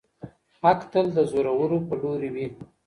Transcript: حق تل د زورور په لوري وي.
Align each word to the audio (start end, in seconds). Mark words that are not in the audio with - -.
حق 0.61 0.79
تل 0.91 1.07
د 1.17 1.19
زورور 1.31 1.71
په 1.87 1.93
لوري 2.01 2.29
وي. 2.35 2.47